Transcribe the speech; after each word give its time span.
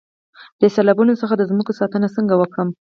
د 0.61 0.63
سیلابونو 0.75 1.13
څخه 1.21 1.33
د 1.37 1.41
ځمکو 1.49 1.71
ساتنه 1.79 2.07
څنګه 2.15 2.33
وکړم؟ 2.37 2.69